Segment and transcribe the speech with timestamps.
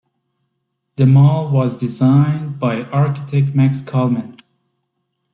[0.95, 4.39] The mall was designed by architect Max Kalman.